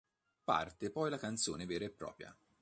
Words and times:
Parte, 0.45 0.89
poi, 0.89 1.11
la 1.11 1.19
canzone 1.19 1.67
vera 1.67 1.85
e 1.85 1.91
propria. 1.91 2.35